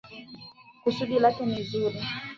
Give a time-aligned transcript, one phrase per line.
[0.81, 1.99] Kusudi lake ni zuri.